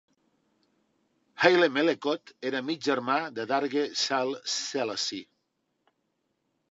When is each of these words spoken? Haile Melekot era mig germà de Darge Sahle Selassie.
Haile 1.43 1.67
Melekot 1.75 2.31
era 2.51 2.61
mig 2.69 2.81
germà 2.87 3.17
de 3.35 3.45
Darge 3.51 3.83
Sahle 4.05 4.41
Selassie. 4.57 5.27